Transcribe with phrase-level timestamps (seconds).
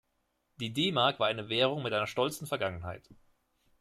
[0.55, 3.07] Die D-Mark war eine Währung mit einer stolzen Vergangenheit.